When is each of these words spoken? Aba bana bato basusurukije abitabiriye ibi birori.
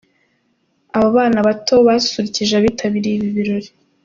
Aba 0.95 1.07
bana 1.15 1.39
bato 1.47 1.75
basusurukije 1.87 2.53
abitabiriye 2.55 3.15
ibi 3.17 3.29
birori. 3.37 3.69